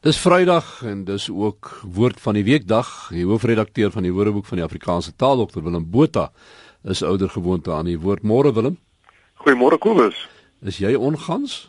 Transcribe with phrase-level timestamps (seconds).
[0.00, 3.10] Dis Vrydag en dis ook woord van die weekdag.
[3.12, 6.30] Die hoofredakteur van die Woordeboek van die Afrikaanse taal, Dr Willem Botha,
[6.88, 8.22] is ouer gewoonte aan die woord.
[8.24, 8.78] Môre Willem.
[9.44, 10.16] Goeiemôre Kobus.
[10.64, 11.68] Is jy ongans?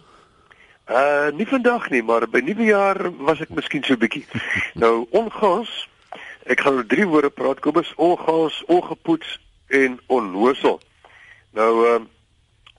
[0.87, 4.23] Uh nie vandag nie, maar by nuwe jaar was ek miskien so bietjie.
[4.83, 5.73] nou ongans.
[6.47, 9.35] Ek gaan oor drie woorde praat Kobus: ongans, ongepoets
[9.67, 10.79] en onnosel.
[11.51, 11.99] Nou uh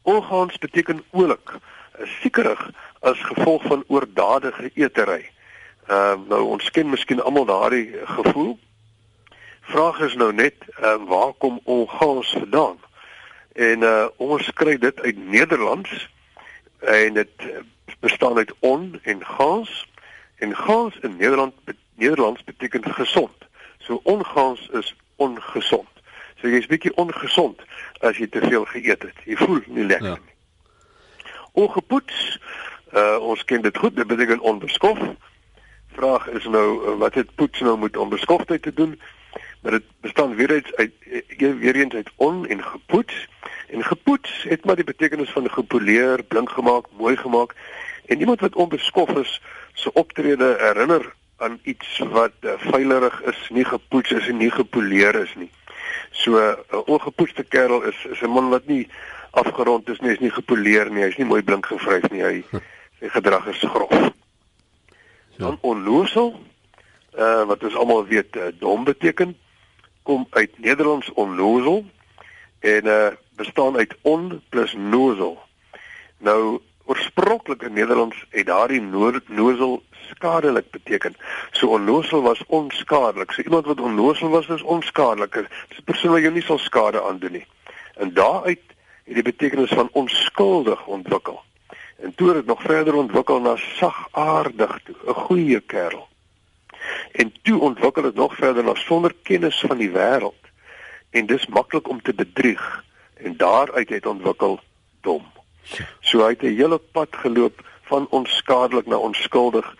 [0.08, 1.58] ongans beteken oulik,
[2.22, 2.70] sekerig
[3.04, 5.28] as gevolg van oordadige eetery.
[5.86, 8.58] Ehm uh, nou ons ken miskien almal daardie gevoel.
[9.60, 12.78] Vraag is nou net uh, waar kom ongaans vandaan?
[13.52, 16.10] En uh ons kry dit uit Nederlands
[16.78, 17.30] en dit
[18.00, 19.90] bestaan uit on en gaans.
[20.36, 21.54] En gaans in Nederland
[21.94, 23.34] Nederlands beteken gesond.
[23.78, 25.88] So ongaans is ongesond.
[26.40, 27.60] So jy's bietjie ongesond
[28.00, 29.18] as jy te veel geëet het.
[29.24, 30.18] Jy voel nie lekker ja.
[30.18, 30.34] nie.
[31.52, 32.38] Ongepoets,
[32.94, 34.98] uh ons ken dit goed, dit beteken onbeskof
[35.96, 39.00] vraag is nou eh, wat het poets nou met onbeskoftheid te doen?
[39.60, 40.92] Maar dit bestaan weer eens uit
[41.38, 43.28] eh, weer eens uit on en gepoets.
[43.68, 47.54] En gepoets het maar die betekenis van gepoleer, blink gemaak, mooi gemaak.
[48.06, 49.40] En iemand wat onbeskof is,
[49.72, 55.14] se optrede herinner aan iets wat uh, veilerig is, nie gepoets is en nie gepoleer
[55.14, 55.50] is nie.
[56.10, 58.88] So 'n uh, ongepoetste kerel is is 'n man wat nie
[59.30, 62.44] afgerond is nie, is nie gepoleer nie, hy's nie mooi blink gevryf nie, hy
[63.00, 64.11] sy gedrag is grof.
[65.42, 66.40] Dan onnosel,
[67.18, 69.36] uh wat ons almal weet uh, dom beteken,
[70.02, 71.84] kom uit Nederlands onnosel
[72.60, 75.38] en uh bestaan uit on plus nosel.
[76.18, 78.80] Nou oorspronklik in Nederlands het daardie
[79.26, 81.16] nosel skadelik beteken.
[81.50, 83.30] So onnosel was onskadelik.
[83.30, 85.32] So iemand wat onnosel was is onskadelik.
[85.68, 87.46] Dis 'n persoon wat jou nie sal skade aandoen nie.
[87.94, 88.60] En daaruit
[89.04, 91.42] het die betekenis van onskuldig ontwikkel.
[92.02, 96.08] En toe het dit nog verder ontwikkel na sagaardig toe, 'n goeie kerel.
[97.12, 100.42] En toe ontwikkel dit nog verder na sonder kennis van die wêreld.
[101.10, 102.84] En dis maklik om te bedrieg
[103.14, 104.60] en daaruit het ontwikkel
[105.00, 105.22] dom.
[106.00, 109.74] So hy het 'n hele pad geloop van onskadelik na onskuldig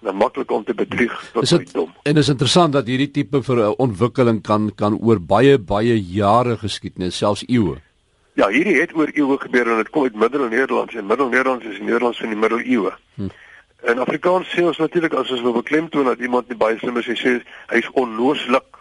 [0.00, 1.94] na maklik om te bedrieg tot het, dom.
[2.02, 6.56] En is interessant dat hierdie tipe vir 'n ontwikkeling kan kan oor baie baie jare
[6.56, 7.76] geskiedenis, selfs eeue.
[8.38, 11.88] Ja, hierdie het oor eeue gebeur en dit kom uit Middel-Nederlands en Middel-Nederlands is die
[11.88, 12.92] Nederlands van die Middeleeue.
[13.14, 13.32] Hm.
[13.90, 17.08] In Afrikaans sê ons natuurlik as ons wil beklemtoon dat iemand nie baie slim is,
[17.10, 17.32] hy sê
[17.72, 18.78] hy's onnooslik,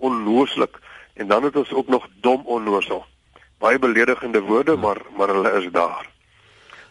[0.00, 0.80] onnooslik
[1.20, 3.04] en dan het ons ook nog dom onnoosel.
[3.60, 4.80] Baie beledigende woorde, hm.
[4.80, 6.08] maar maar hulle is daar.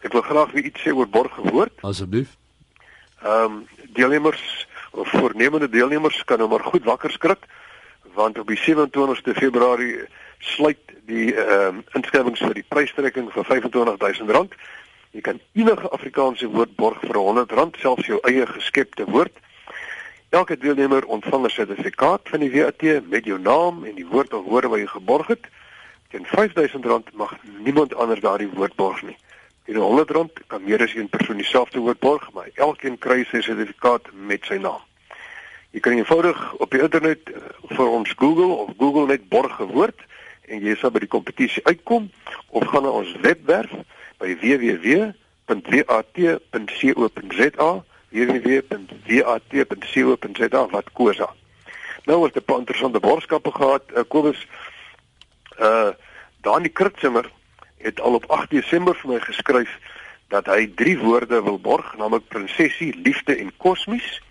[0.05, 1.73] Ek wil graag weer iets sê oor borgwoord.
[1.81, 2.37] Asseblief.
[3.23, 3.59] Ehm um,
[3.97, 7.49] deelnemers of voornemende deelnemers kan nou maar goed wakker skrik
[8.15, 10.05] want op die 27ste Februarie
[10.39, 14.55] sluit die ehm uh, inskrywings vir die prystrekking vir R25000.
[15.15, 19.35] Jy kan enige Afrikaanse woord borg vir R100, selfs jou eie geskepte woord.
[20.35, 24.43] Elke deelnemer ontvang 'n sertifikaat van die WAT met jou naam en die woord of
[24.43, 25.45] woorde wat jy geborg het.
[26.09, 29.17] Teen R5000 mag niemand anders daardie woord borg nie.
[29.65, 34.11] Teen R100 kan meer as een persoon dieselfde woord borg, maar elkeen kry sy sertifikaat
[34.13, 34.81] met sy naam.
[35.75, 37.35] Jy kan eenvoudig op die internet uh,
[37.75, 39.99] vir ons Google of Google net borg woord
[40.47, 42.07] en jy sal by die kompetisie uitkom
[42.55, 43.73] of gaan na ons webwerf
[44.23, 45.11] by www.wat.co.za
[48.15, 48.91] www.wat.co.za
[50.71, 51.27] wat kosa.
[52.07, 53.83] Nou het 'n paar interessante boodskappe gehad.
[53.91, 54.47] Uh, Kobus
[55.59, 55.91] uh
[56.41, 57.31] Dani Kritzinger
[57.77, 59.79] het al op 8 Desember vir my geskryf
[60.27, 64.21] dat hy drie woorde wil borg, naamlik prinsesie, liefde en kosmies,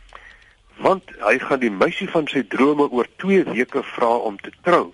[0.77, 4.93] want hy gaan die meisie van sy drome oor 2 weke vra om te trou.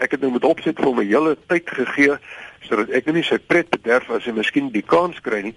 [0.00, 2.18] Ek het nou met opset vir my hele tyd gegee
[2.68, 5.54] sodat ek nie sy pret bederf as hy miskien die kans kry nie.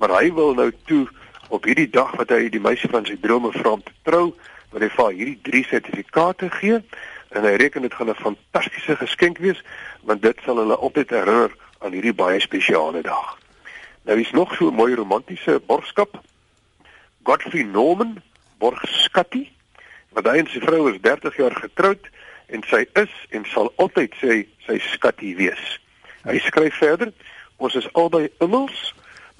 [0.00, 1.04] Maar hy wil nou toe
[1.50, 4.32] op hierdie dag wat hy die meisie van sy drome vra om te trou
[4.70, 6.80] wil hy vir hierdie drie sertifikate gee.
[7.30, 9.62] En hy reken dit gaan 'n fantastiese geskenk wees
[10.02, 13.38] want dit sal hulle altyd herinner aan hierdie baie spesiale dag.
[14.04, 16.20] Nou is nog so 'n mooi romantiese borgskap.
[17.22, 18.22] Godfrey Norman
[18.60, 19.48] borg Skatty
[20.16, 22.08] wat hy en sy vrou is 30 jaar getroud
[22.50, 25.76] en sy is en sal altyd sê sy skatty wees.
[26.26, 27.12] Hy skryf verder:
[27.62, 28.90] Ons is albei immels,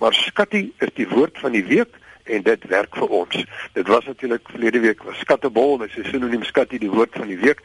[0.01, 1.97] maar skatty is die woord van die week
[2.31, 3.45] en dit werk vir ons.
[3.75, 7.41] Dit was natuurlik verlede week was skattebol, dis die sinoniem skatty die woord van die
[7.41, 7.65] week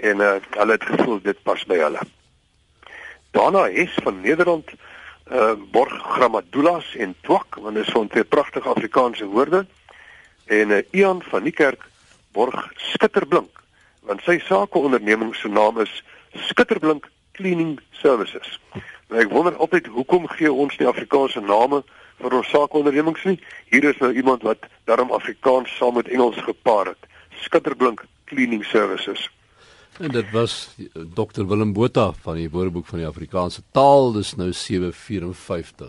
[0.00, 2.02] en uh, hulle het gevoel dit pas by hulle.
[3.36, 4.72] Daarna is van Nederland
[5.30, 9.60] uh borg grammadulas en twak want dit is van twee pragtige Afrikaanse woorde
[10.50, 11.86] en uh, Ian van die kerk
[12.34, 13.60] borg skitterblink
[14.08, 15.92] want sy sakeonderneming se naam is
[16.48, 18.58] Skitterblink Cleaning Services.
[19.10, 21.82] En ek wonder altyd hoekom gee ons nie Afrikaanse name
[22.20, 23.38] vir ons saakondernemings nie.
[23.70, 27.10] Hier is nou iemand wat daarom Afrikaans saam met Engels gepaar het.
[27.44, 29.28] Skitterblink cleaning services.
[30.00, 34.52] En dit was Dr Willem Botha van die Woordeboek van die Afrikaanse taal, dis nou
[34.52, 35.88] 754.